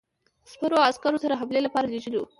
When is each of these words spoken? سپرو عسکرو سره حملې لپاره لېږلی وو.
سپرو 0.51 0.77
عسکرو 0.89 1.21
سره 1.23 1.39
حملې 1.41 1.61
لپاره 1.63 1.91
لېږلی 1.93 2.17
وو. 2.19 2.25